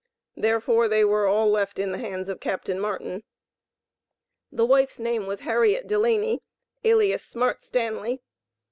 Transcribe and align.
Therefore 0.35 0.87
they 0.87 1.05
were 1.05 1.27
all 1.27 1.51
left 1.51 1.77
in 1.77 1.91
the 1.91 1.99
hands 1.99 2.27
of 2.27 2.39
Capt. 2.39 2.67
Martin. 2.73 3.21
The 4.51 4.65
wife's 4.65 4.99
name 4.99 5.27
was 5.27 5.41
Harriet 5.41 5.85
Delaney, 5.85 6.41
alias 6.83 7.23
Smart 7.23 7.61
Stanley. 7.61 8.23